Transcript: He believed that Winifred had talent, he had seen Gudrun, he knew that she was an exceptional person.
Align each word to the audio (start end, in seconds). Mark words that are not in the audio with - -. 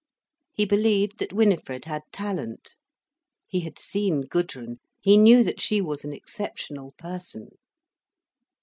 He 0.51 0.65
believed 0.65 1.19
that 1.19 1.31
Winifred 1.31 1.85
had 1.85 2.01
talent, 2.11 2.75
he 3.47 3.59
had 3.59 3.77
seen 3.77 4.21
Gudrun, 4.21 4.79
he 4.99 5.15
knew 5.15 5.43
that 5.43 5.61
she 5.61 5.79
was 5.79 6.03
an 6.03 6.11
exceptional 6.11 6.95
person. 6.97 7.49